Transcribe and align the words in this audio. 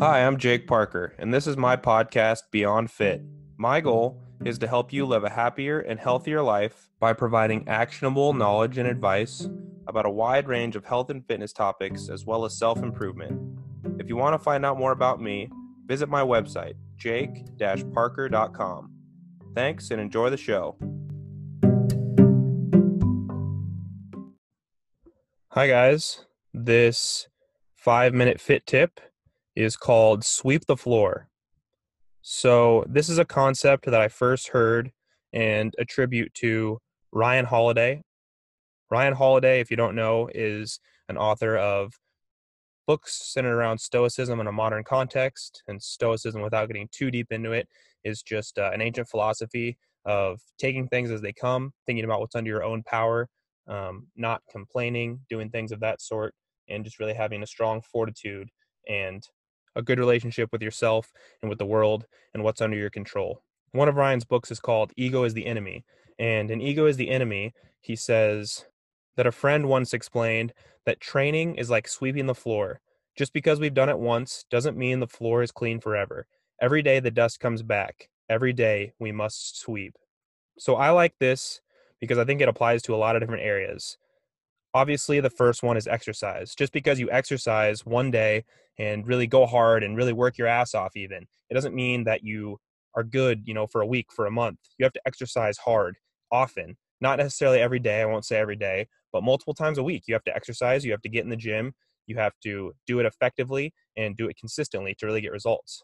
Hi, 0.00 0.24
I'm 0.24 0.38
Jake 0.38 0.66
Parker, 0.66 1.12
and 1.18 1.34
this 1.34 1.46
is 1.46 1.58
my 1.58 1.76
podcast, 1.76 2.44
Beyond 2.50 2.90
Fit. 2.90 3.22
My 3.58 3.82
goal 3.82 4.18
is 4.46 4.58
to 4.60 4.66
help 4.66 4.94
you 4.94 5.04
live 5.04 5.24
a 5.24 5.28
happier 5.28 5.80
and 5.80 6.00
healthier 6.00 6.40
life 6.40 6.88
by 6.98 7.12
providing 7.12 7.68
actionable 7.68 8.32
knowledge 8.32 8.78
and 8.78 8.88
advice 8.88 9.46
about 9.86 10.06
a 10.06 10.10
wide 10.10 10.48
range 10.48 10.74
of 10.74 10.86
health 10.86 11.10
and 11.10 11.26
fitness 11.26 11.52
topics 11.52 12.08
as 12.08 12.24
well 12.24 12.46
as 12.46 12.56
self 12.56 12.82
improvement. 12.82 13.38
If 13.98 14.08
you 14.08 14.16
want 14.16 14.32
to 14.32 14.38
find 14.38 14.64
out 14.64 14.78
more 14.78 14.92
about 14.92 15.20
me, 15.20 15.50
visit 15.84 16.08
my 16.08 16.22
website, 16.22 16.76
jake 16.96 17.44
parker.com. 17.92 18.94
Thanks 19.54 19.90
and 19.90 20.00
enjoy 20.00 20.30
the 20.30 20.38
show. 20.38 20.78
Hi, 25.48 25.68
guys. 25.68 26.24
This 26.54 27.28
five 27.76 28.14
minute 28.14 28.40
fit 28.40 28.66
tip 28.66 28.98
is 29.62 29.76
called 29.76 30.24
Sweep 30.24 30.66
the 30.66 30.76
Floor. 30.76 31.28
So, 32.22 32.84
this 32.88 33.08
is 33.08 33.18
a 33.18 33.24
concept 33.24 33.86
that 33.86 34.00
I 34.00 34.08
first 34.08 34.48
heard 34.48 34.90
and 35.32 35.74
attribute 35.78 36.32
to 36.34 36.78
Ryan 37.12 37.46
Holiday. 37.46 38.02
Ryan 38.90 39.14
Holiday, 39.14 39.60
if 39.60 39.70
you 39.70 39.76
don't 39.76 39.94
know, 39.94 40.28
is 40.34 40.80
an 41.08 41.16
author 41.16 41.56
of 41.56 41.92
books 42.86 43.32
centered 43.32 43.54
around 43.54 43.78
Stoicism 43.78 44.40
in 44.40 44.46
a 44.46 44.52
modern 44.52 44.84
context. 44.84 45.62
And 45.68 45.82
Stoicism, 45.82 46.42
without 46.42 46.66
getting 46.66 46.88
too 46.90 47.10
deep 47.10 47.28
into 47.30 47.52
it, 47.52 47.68
is 48.04 48.22
just 48.22 48.58
uh, 48.58 48.70
an 48.72 48.80
ancient 48.80 49.08
philosophy 49.08 49.78
of 50.04 50.40
taking 50.58 50.88
things 50.88 51.10
as 51.10 51.20
they 51.20 51.32
come, 51.32 51.72
thinking 51.86 52.04
about 52.04 52.20
what's 52.20 52.34
under 52.34 52.50
your 52.50 52.64
own 52.64 52.82
power, 52.82 53.28
um, 53.68 54.08
not 54.16 54.42
complaining, 54.50 55.20
doing 55.28 55.50
things 55.50 55.72
of 55.72 55.80
that 55.80 56.00
sort, 56.00 56.34
and 56.68 56.84
just 56.84 56.98
really 56.98 57.14
having 57.14 57.42
a 57.42 57.46
strong 57.46 57.80
fortitude 57.82 58.48
and 58.88 59.22
a 59.76 59.82
good 59.82 59.98
relationship 59.98 60.50
with 60.52 60.62
yourself 60.62 61.12
and 61.42 61.48
with 61.48 61.58
the 61.58 61.66
world 61.66 62.06
and 62.34 62.42
what's 62.42 62.60
under 62.60 62.76
your 62.76 62.90
control. 62.90 63.42
One 63.72 63.88
of 63.88 63.96
Ryan's 63.96 64.24
books 64.24 64.50
is 64.50 64.60
called 64.60 64.92
Ego 64.96 65.24
is 65.24 65.34
the 65.34 65.46
Enemy. 65.46 65.84
And 66.18 66.50
in 66.50 66.60
Ego 66.60 66.86
is 66.86 66.96
the 66.96 67.10
Enemy, 67.10 67.54
he 67.80 67.96
says 67.96 68.66
that 69.16 69.26
a 69.26 69.32
friend 69.32 69.68
once 69.68 69.94
explained 69.94 70.52
that 70.86 71.00
training 71.00 71.54
is 71.54 71.70
like 71.70 71.88
sweeping 71.88 72.26
the 72.26 72.34
floor. 72.34 72.80
Just 73.16 73.32
because 73.32 73.60
we've 73.60 73.74
done 73.74 73.88
it 73.88 73.98
once 73.98 74.44
doesn't 74.50 74.76
mean 74.76 75.00
the 75.00 75.06
floor 75.06 75.42
is 75.42 75.52
clean 75.52 75.80
forever. 75.80 76.26
Every 76.60 76.82
day 76.82 77.00
the 77.00 77.10
dust 77.10 77.40
comes 77.40 77.62
back. 77.62 78.08
Every 78.28 78.52
day 78.52 78.92
we 78.98 79.12
must 79.12 79.60
sweep. 79.60 79.96
So 80.58 80.76
I 80.76 80.90
like 80.90 81.14
this 81.18 81.60
because 82.00 82.18
I 82.18 82.24
think 82.24 82.40
it 82.40 82.48
applies 82.48 82.82
to 82.82 82.94
a 82.94 82.96
lot 82.96 83.16
of 83.16 83.22
different 83.22 83.44
areas. 83.44 83.98
Obviously, 84.72 85.20
the 85.20 85.30
first 85.30 85.62
one 85.62 85.76
is 85.76 85.86
exercise. 85.88 86.54
Just 86.54 86.72
because 86.72 87.00
you 87.00 87.10
exercise 87.10 87.84
one 87.84 88.10
day 88.10 88.44
and 88.78 89.06
really 89.06 89.26
go 89.26 89.46
hard 89.46 89.82
and 89.82 89.96
really 89.96 90.12
work 90.12 90.38
your 90.38 90.46
ass 90.46 90.74
off, 90.74 90.96
even, 90.96 91.26
it 91.48 91.54
doesn't 91.54 91.74
mean 91.74 92.04
that 92.04 92.22
you 92.22 92.58
are 92.94 93.02
good, 93.02 93.42
you 93.46 93.54
know, 93.54 93.66
for 93.66 93.80
a 93.80 93.86
week, 93.86 94.06
for 94.14 94.26
a 94.26 94.30
month. 94.30 94.58
You 94.78 94.84
have 94.84 94.92
to 94.92 95.00
exercise 95.06 95.58
hard 95.58 95.96
often, 96.30 96.76
not 97.00 97.18
necessarily 97.18 97.60
every 97.60 97.80
day. 97.80 98.00
I 98.02 98.06
won't 98.06 98.24
say 98.24 98.36
every 98.36 98.56
day, 98.56 98.86
but 99.12 99.24
multiple 99.24 99.54
times 99.54 99.78
a 99.78 99.82
week. 99.82 100.04
You 100.06 100.14
have 100.14 100.24
to 100.24 100.34
exercise, 100.34 100.84
you 100.84 100.92
have 100.92 101.02
to 101.02 101.08
get 101.08 101.24
in 101.24 101.30
the 101.30 101.36
gym, 101.36 101.72
you 102.06 102.16
have 102.16 102.32
to 102.44 102.72
do 102.86 103.00
it 103.00 103.06
effectively 103.06 103.72
and 103.96 104.16
do 104.16 104.28
it 104.28 104.36
consistently 104.38 104.94
to 104.98 105.06
really 105.06 105.20
get 105.20 105.32
results. 105.32 105.82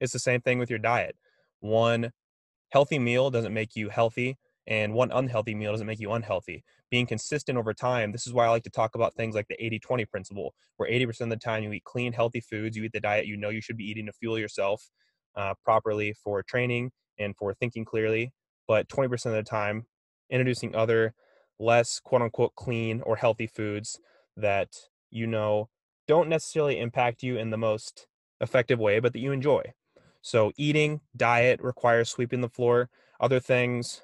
It's 0.00 0.12
the 0.12 0.18
same 0.18 0.40
thing 0.40 0.58
with 0.58 0.70
your 0.70 0.78
diet. 0.78 1.16
One 1.60 2.12
healthy 2.70 2.98
meal 2.98 3.30
doesn't 3.30 3.52
make 3.52 3.76
you 3.76 3.90
healthy 3.90 4.38
and 4.66 4.94
one 4.94 5.10
unhealthy 5.10 5.54
meal 5.54 5.72
doesn't 5.72 5.86
make 5.86 6.00
you 6.00 6.12
unhealthy. 6.12 6.64
Being 6.90 7.06
consistent 7.06 7.58
over 7.58 7.72
time, 7.72 8.12
this 8.12 8.26
is 8.26 8.32
why 8.32 8.46
I 8.46 8.50
like 8.50 8.64
to 8.64 8.70
talk 8.70 8.94
about 8.94 9.14
things 9.14 9.34
like 9.34 9.48
the 9.48 9.64
80 9.64 9.78
20 9.78 10.04
principle, 10.06 10.54
where 10.76 10.90
80% 10.90 11.20
of 11.22 11.30
the 11.30 11.36
time 11.36 11.62
you 11.62 11.72
eat 11.72 11.84
clean, 11.84 12.12
healthy 12.12 12.40
foods, 12.40 12.76
you 12.76 12.84
eat 12.84 12.92
the 12.92 13.00
diet 13.00 13.26
you 13.26 13.36
know 13.36 13.48
you 13.48 13.60
should 13.60 13.76
be 13.76 13.88
eating 13.88 14.06
to 14.06 14.12
fuel 14.12 14.38
yourself 14.38 14.90
uh, 15.36 15.54
properly 15.64 16.12
for 16.12 16.42
training 16.42 16.90
and 17.18 17.36
for 17.36 17.54
thinking 17.54 17.84
clearly. 17.84 18.32
But 18.66 18.88
20% 18.88 19.26
of 19.26 19.32
the 19.32 19.42
time, 19.42 19.86
introducing 20.30 20.74
other 20.74 21.14
less 21.58 22.00
quote 22.00 22.22
unquote 22.22 22.54
clean 22.54 23.02
or 23.02 23.16
healthy 23.16 23.46
foods 23.46 24.00
that 24.36 24.68
you 25.10 25.26
know 25.26 25.68
don't 26.08 26.28
necessarily 26.28 26.78
impact 26.78 27.22
you 27.22 27.36
in 27.36 27.50
the 27.50 27.58
most 27.58 28.06
effective 28.40 28.78
way, 28.78 28.98
but 28.98 29.12
that 29.12 29.20
you 29.20 29.32
enjoy. 29.32 29.62
So, 30.22 30.52
eating, 30.56 31.00
diet 31.16 31.60
requires 31.62 32.10
sweeping 32.10 32.40
the 32.40 32.48
floor. 32.48 32.90
Other 33.20 33.40
things, 33.40 34.02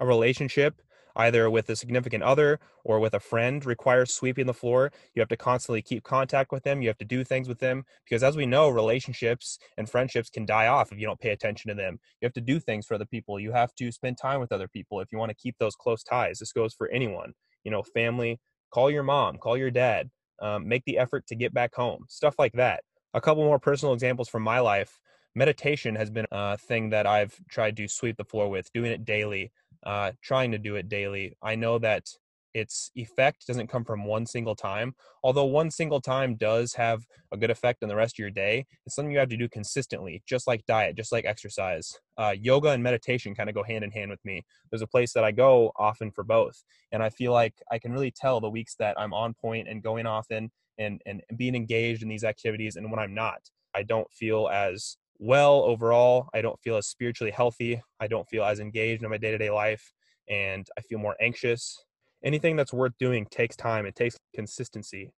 a 0.00 0.06
relationship, 0.06 0.82
either 1.16 1.50
with 1.50 1.68
a 1.68 1.76
significant 1.76 2.22
other 2.22 2.58
or 2.84 2.98
with 2.98 3.14
a 3.14 3.20
friend, 3.20 3.64
requires 3.64 4.12
sweeping 4.12 4.46
the 4.46 4.54
floor. 4.54 4.90
You 5.14 5.20
have 5.20 5.28
to 5.28 5.36
constantly 5.36 5.82
keep 5.82 6.02
contact 6.02 6.50
with 6.52 6.62
them. 6.62 6.82
You 6.82 6.88
have 6.88 6.98
to 6.98 7.04
do 7.04 7.22
things 7.24 7.48
with 7.48 7.58
them 7.58 7.84
because, 8.04 8.22
as 8.22 8.36
we 8.36 8.46
know, 8.46 8.68
relationships 8.68 9.58
and 9.76 9.88
friendships 9.88 10.30
can 10.30 10.46
die 10.46 10.66
off 10.66 10.92
if 10.92 10.98
you 10.98 11.06
don't 11.06 11.20
pay 11.20 11.30
attention 11.30 11.68
to 11.68 11.74
them. 11.74 11.98
You 12.20 12.26
have 12.26 12.32
to 12.34 12.40
do 12.40 12.58
things 12.58 12.86
for 12.86 12.94
other 12.94 13.06
people. 13.06 13.38
You 13.38 13.52
have 13.52 13.74
to 13.76 13.92
spend 13.92 14.18
time 14.18 14.40
with 14.40 14.52
other 14.52 14.68
people 14.68 15.00
if 15.00 15.12
you 15.12 15.18
want 15.18 15.30
to 15.30 15.36
keep 15.36 15.56
those 15.58 15.76
close 15.76 16.02
ties. 16.02 16.38
This 16.38 16.52
goes 16.52 16.74
for 16.74 16.88
anyone, 16.88 17.34
you 17.64 17.70
know, 17.70 17.82
family. 17.82 18.40
Call 18.72 18.90
your 18.90 19.02
mom, 19.02 19.38
call 19.38 19.56
your 19.56 19.70
dad, 19.70 20.10
um, 20.40 20.68
make 20.68 20.84
the 20.84 20.96
effort 20.96 21.26
to 21.26 21.34
get 21.34 21.52
back 21.52 21.74
home, 21.74 22.04
stuff 22.08 22.36
like 22.38 22.52
that. 22.52 22.84
A 23.14 23.20
couple 23.20 23.42
more 23.42 23.58
personal 23.58 23.92
examples 23.92 24.28
from 24.28 24.44
my 24.44 24.60
life. 24.60 25.00
Meditation 25.34 25.96
has 25.96 26.10
been 26.10 26.26
a 26.30 26.56
thing 26.56 26.90
that 26.90 27.06
I've 27.06 27.34
tried 27.48 27.76
to 27.76 27.88
sweep 27.88 28.16
the 28.16 28.24
floor 28.24 28.48
with, 28.48 28.72
doing 28.72 28.92
it 28.92 29.04
daily, 29.04 29.52
uh, 29.84 30.12
trying 30.22 30.52
to 30.52 30.58
do 30.58 30.76
it 30.76 30.88
daily. 30.88 31.36
I 31.42 31.54
know 31.54 31.78
that 31.78 32.06
its 32.54 32.90
effect 32.94 33.46
doesn't 33.46 33.68
come 33.68 33.84
from 33.84 34.04
one 34.04 34.26
single 34.26 34.56
time. 34.56 34.94
Although 35.22 35.44
one 35.44 35.70
single 35.70 36.00
time 36.00 36.36
does 36.36 36.74
have 36.74 37.06
a 37.32 37.36
good 37.36 37.50
effect 37.50 37.82
on 37.82 37.88
the 37.88 37.96
rest 37.96 38.14
of 38.14 38.18
your 38.18 38.30
day, 38.30 38.66
it's 38.84 38.94
something 38.94 39.12
you 39.12 39.18
have 39.18 39.28
to 39.28 39.36
do 39.36 39.48
consistently, 39.48 40.22
just 40.26 40.46
like 40.46 40.66
diet, 40.66 40.96
just 40.96 41.12
like 41.12 41.24
exercise. 41.24 41.98
Uh, 42.18 42.34
yoga 42.38 42.70
and 42.70 42.82
meditation 42.82 43.34
kind 43.34 43.48
of 43.48 43.54
go 43.54 43.62
hand 43.62 43.84
in 43.84 43.90
hand 43.90 44.10
with 44.10 44.24
me. 44.24 44.44
There's 44.70 44.82
a 44.82 44.86
place 44.86 45.12
that 45.12 45.24
I 45.24 45.32
go 45.32 45.72
often 45.76 46.10
for 46.10 46.24
both. 46.24 46.62
And 46.92 47.02
I 47.02 47.10
feel 47.10 47.32
like 47.32 47.54
I 47.70 47.78
can 47.78 47.92
really 47.92 48.10
tell 48.10 48.40
the 48.40 48.50
weeks 48.50 48.74
that 48.78 48.98
I'm 48.98 49.14
on 49.14 49.34
point 49.34 49.68
and 49.68 49.82
going 49.82 50.06
often 50.06 50.50
and, 50.78 51.00
and 51.06 51.22
being 51.36 51.54
engaged 51.54 52.02
in 52.02 52.08
these 52.08 52.24
activities 52.24 52.76
and 52.76 52.90
when 52.90 53.00
I'm 53.00 53.14
not. 53.14 53.40
I 53.74 53.84
don't 53.84 54.10
feel 54.12 54.48
as 54.48 54.96
well 55.20 55.62
overall. 55.62 56.28
I 56.34 56.40
don't 56.40 56.58
feel 56.60 56.76
as 56.76 56.88
spiritually 56.88 57.30
healthy. 57.30 57.80
I 58.00 58.08
don't 58.08 58.28
feel 58.28 58.42
as 58.42 58.58
engaged 58.58 59.04
in 59.04 59.10
my 59.10 59.18
day 59.18 59.30
to 59.30 59.38
day 59.38 59.50
life. 59.50 59.92
And 60.28 60.66
I 60.76 60.80
feel 60.80 60.98
more 60.98 61.16
anxious. 61.20 61.84
Anything 62.24 62.56
that's 62.56 62.72
worth 62.72 62.92
doing 62.98 63.26
takes 63.30 63.54
time, 63.54 63.86
it 63.86 63.94
takes 63.94 64.18
consistency. 64.34 65.12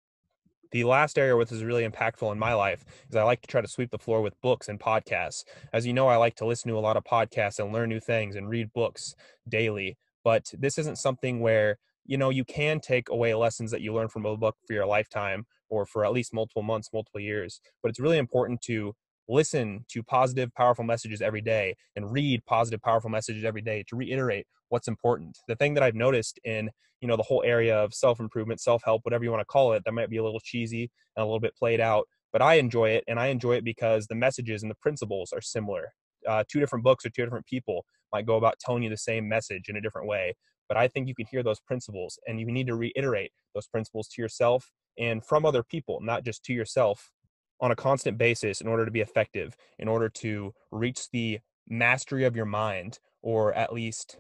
The 0.73 0.85
last 0.85 1.19
area 1.19 1.37
which 1.37 1.53
is 1.53 1.65
really 1.65 1.87
impactful 1.87 2.31
in 2.31 2.39
my 2.39 2.55
life 2.55 2.85
is 3.09 3.17
I 3.17 3.25
like 3.25 3.43
to 3.43 3.49
try 3.49 3.61
to 3.61 3.69
sweep 3.69 3.91
the 3.91 3.99
floor 3.99 4.23
with 4.23 4.41
books 4.41 4.69
and 4.69 4.79
podcasts. 4.79 5.45
As 5.73 5.87
you 5.87 5.93
know, 5.93 6.07
I 6.07 6.17
like 6.17 6.37
to 6.37 6.47
listen 6.47 6.71
to 6.71 6.79
a 6.79 6.81
lot 6.81 6.97
of 6.97 7.05
podcasts 7.05 7.59
and 7.59 7.73
learn 7.73 7.89
new 7.89 8.01
things 8.01 8.37
and 8.37 8.49
read 8.49 8.73
books 8.73 9.15
daily. 9.49 9.99
But 10.23 10.53
this 10.57 10.79
isn't 10.79 10.99
something 10.99 11.41
where 11.41 11.79
you 12.07 12.17
know 12.17 12.31
you 12.31 12.45
can 12.45 12.81
take 12.81 13.11
away 13.11 13.35
lessons 13.35 13.71
that 13.71 13.83
you 13.83 13.93
learn 13.93 14.09
from 14.09 14.25
a 14.25 14.37
book 14.37 14.57
for 14.67 14.73
your 14.73 14.87
lifetime 14.87 15.45
or 15.69 15.85
for 15.85 16.05
at 16.05 16.13
least 16.13 16.33
multiple 16.33 16.63
months 16.63 16.89
multiple 16.93 17.21
years 17.21 17.61
but 17.83 17.91
it's 17.91 18.01
really 18.01 18.19
important 18.19 18.61
to 18.63 18.95
listen 19.31 19.85
to 19.89 20.03
positive, 20.03 20.53
powerful 20.55 20.85
messages 20.85 21.23
every 21.23 21.41
day 21.41 21.75
and 21.97 22.13
read 22.13 22.45
positive, 22.47 22.83
powerful 22.83 23.11
messages 23.11 23.45
every 23.45 23.63
day 23.63 23.85
to 23.89 23.97
reiterate 23.97 24.47
what's 24.69 24.89
important. 24.89 25.39
The 25.49 25.57
thing 25.57 25.75
that 25.75 25.83
I've 25.83 25.95
noticed 25.95 26.41
in, 26.45 26.71
you 27.01 27.09
know, 27.09 27.17
the 27.17 27.23
whole 27.23 27.43
area 27.45 27.79
of 27.79 27.95
self-improvement, 27.95 28.61
self-help, 28.61 29.05
whatever 29.05 29.25
you 29.25 29.31
want 29.31 29.41
to 29.41 29.47
call 29.47 29.73
it, 29.73 29.85
that 29.85 29.95
might 29.95 30.11
be 30.11 30.17
a 30.17 30.25
little 30.25 30.41
cheesy 30.41 30.91
and 31.17 31.23
a 31.23 31.25
little 31.25 31.41
bit 31.41 31.57
played 31.57 31.81
out, 31.81 32.07
but 32.33 32.43
I 32.43 32.55
enjoy 32.55 32.91
it 32.91 33.05
and 33.09 33.19
I 33.19 33.29
enjoy 33.29 33.55
it 33.55 33.65
because 33.65 34.07
the 34.07 34.15
messages 34.15 34.63
and 34.63 34.71
the 34.71 34.77
principles 34.77 35.33
are 35.33 35.41
similar. 35.41 35.93
Uh, 36.29 36.45
two 36.49 36.61
different 36.61 36.85
books 36.85 37.07
or 37.07 37.11
two 37.11 37.25
different 37.25 37.47
people 37.47 37.85
might 38.13 38.27
go 38.27 38.37
about 38.37 38.59
telling 38.59 38.83
you 38.83 38.91
the 38.91 38.97
same 38.97 39.29
message 39.29 39.69
in 39.69 39.77
a 39.77 39.81
different 39.81 40.09
way. 40.09 40.35
But 40.69 40.77
I 40.77 40.89
think 40.89 41.09
you 41.09 41.15
can 41.15 41.27
hear 41.31 41.43
those 41.43 41.61
principles 41.61 42.19
and 42.27 42.39
you 42.39 42.47
need 42.47 42.67
to 42.67 42.77
reiterate 42.77 43.33
those 43.55 43.67
principles 43.67 44.09
to 44.09 44.23
yourself 44.23 44.71
and 44.99 45.25
from 45.25 45.45
other 45.47 45.63
people, 45.63 46.01
not 46.03 46.25
just 46.25 46.45
to 46.45 46.53
yourself 46.53 47.11
on 47.61 47.71
a 47.71 47.77
constant 47.77 48.17
basis 48.19 48.61
in 48.61 48.69
order 48.69 48.85
to 48.85 48.91
be 48.91 49.01
effective, 49.01 49.57
in 49.79 49.89
order 49.89 50.09
to 50.09 50.55
reach 50.71 51.11
the 51.11 51.41
mastery 51.69 52.25
of 52.25 52.35
your 52.35 52.47
mind, 52.47 52.99
or 53.23 53.53
at 53.55 53.73
least 53.73 54.19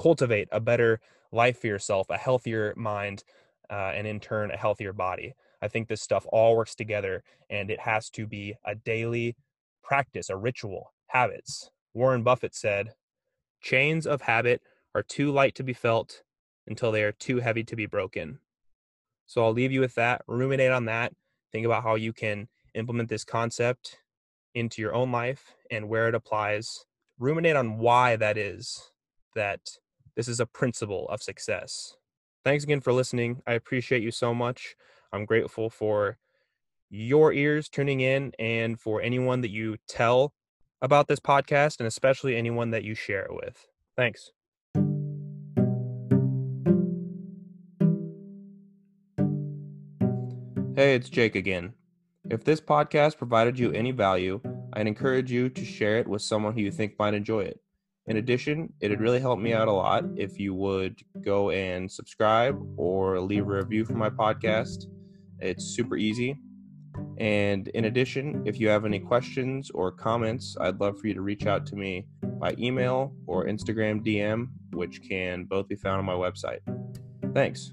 cultivate 0.00 0.48
a 0.52 0.60
better 0.60 1.00
life 1.32 1.60
for 1.60 1.66
yourself, 1.66 2.08
a 2.10 2.16
healthier 2.16 2.72
mind, 2.76 3.24
uh, 3.70 3.92
and 3.94 4.06
in 4.06 4.20
turn, 4.20 4.50
a 4.50 4.56
healthier 4.56 4.92
body. 4.92 5.34
I 5.60 5.68
think 5.68 5.88
this 5.88 6.02
stuff 6.02 6.26
all 6.30 6.56
works 6.56 6.74
together 6.74 7.24
and 7.50 7.70
it 7.70 7.80
has 7.80 8.10
to 8.10 8.26
be 8.26 8.54
a 8.64 8.74
daily 8.74 9.36
practice, 9.82 10.30
a 10.30 10.36
ritual, 10.36 10.92
habits. 11.08 11.70
Warren 11.94 12.22
Buffett 12.22 12.54
said, 12.54 12.92
Chains 13.60 14.06
of 14.06 14.22
habit 14.22 14.60
are 14.94 15.02
too 15.02 15.32
light 15.32 15.54
to 15.56 15.64
be 15.64 15.72
felt 15.72 16.22
until 16.66 16.92
they 16.92 17.02
are 17.02 17.12
too 17.12 17.38
heavy 17.38 17.64
to 17.64 17.76
be 17.76 17.86
broken. 17.86 18.38
So 19.26 19.44
I'll 19.44 19.52
leave 19.52 19.72
you 19.72 19.80
with 19.80 19.94
that. 19.94 20.22
Ruminate 20.28 20.72
on 20.72 20.84
that. 20.84 21.12
Think 21.52 21.66
about 21.66 21.82
how 21.82 21.94
you 21.94 22.12
can 22.12 22.48
implement 22.76 23.08
this 23.08 23.24
concept 23.24 23.98
into 24.54 24.80
your 24.80 24.94
own 24.94 25.12
life 25.12 25.54
and 25.70 25.88
where 25.88 26.08
it 26.08 26.14
applies. 26.14 26.84
Ruminate 27.18 27.56
on 27.56 27.78
why 27.78 28.16
that 28.16 28.36
is 28.36 28.90
that 29.34 29.60
this 30.16 30.28
is 30.28 30.40
a 30.40 30.46
principle 30.46 31.08
of 31.08 31.22
success. 31.22 31.96
Thanks 32.44 32.64
again 32.64 32.80
for 32.80 32.92
listening. 32.92 33.42
I 33.46 33.54
appreciate 33.54 34.02
you 34.02 34.10
so 34.10 34.34
much. 34.34 34.76
I'm 35.12 35.24
grateful 35.24 35.70
for 35.70 36.18
your 36.88 37.32
ears 37.32 37.68
tuning 37.68 38.00
in 38.00 38.32
and 38.38 38.80
for 38.80 39.02
anyone 39.02 39.40
that 39.40 39.50
you 39.50 39.76
tell 39.88 40.32
about 40.80 41.08
this 41.08 41.20
podcast 41.20 41.78
and 41.78 41.86
especially 41.86 42.36
anyone 42.36 42.70
that 42.70 42.84
you 42.84 42.94
share 42.94 43.22
it 43.22 43.34
with. 43.34 43.66
Thanks. 43.96 44.30
Hey, 50.76 50.94
it's 50.94 51.08
Jake 51.08 51.34
again. 51.34 51.72
If 52.28 52.42
this 52.42 52.60
podcast 52.60 53.18
provided 53.18 53.56
you 53.56 53.70
any 53.72 53.92
value, 53.92 54.40
I'd 54.72 54.88
encourage 54.88 55.30
you 55.30 55.48
to 55.48 55.64
share 55.64 55.98
it 55.98 56.08
with 56.08 56.22
someone 56.22 56.54
who 56.54 56.60
you 56.60 56.72
think 56.72 56.98
might 56.98 57.14
enjoy 57.14 57.42
it. 57.42 57.60
In 58.06 58.16
addition, 58.16 58.72
it'd 58.80 59.00
really 59.00 59.20
help 59.20 59.38
me 59.38 59.52
out 59.52 59.68
a 59.68 59.72
lot 59.72 60.04
if 60.16 60.38
you 60.38 60.52
would 60.54 61.00
go 61.20 61.50
and 61.50 61.90
subscribe 61.90 62.60
or 62.76 63.20
leave 63.20 63.44
a 63.44 63.56
review 63.56 63.84
for 63.84 63.94
my 63.94 64.10
podcast. 64.10 64.86
It's 65.38 65.64
super 65.64 65.96
easy. 65.96 66.36
And 67.18 67.68
in 67.68 67.84
addition, 67.84 68.42
if 68.44 68.58
you 68.58 68.68
have 68.68 68.84
any 68.84 68.98
questions 68.98 69.70
or 69.70 69.92
comments, 69.92 70.56
I'd 70.60 70.80
love 70.80 70.98
for 70.98 71.06
you 71.06 71.14
to 71.14 71.22
reach 71.22 71.46
out 71.46 71.64
to 71.66 71.76
me 71.76 72.06
by 72.40 72.54
email 72.58 73.14
or 73.26 73.46
Instagram 73.46 74.04
DM, 74.04 74.48
which 74.72 75.00
can 75.08 75.44
both 75.44 75.68
be 75.68 75.76
found 75.76 75.98
on 75.98 76.04
my 76.04 76.12
website. 76.12 76.60
Thanks. 77.34 77.72